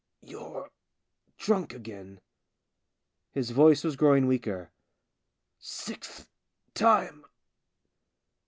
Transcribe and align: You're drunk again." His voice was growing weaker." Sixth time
You're 0.23 0.71
drunk 1.37 1.75
again." 1.75 2.21
His 3.33 3.51
voice 3.51 3.83
was 3.83 3.95
growing 3.95 4.25
weaker." 4.25 4.71
Sixth 5.59 6.27
time 6.73 7.23